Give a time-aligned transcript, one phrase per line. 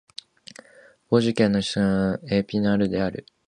[1.11, 3.27] ヴォージュ県の県都はエピナルである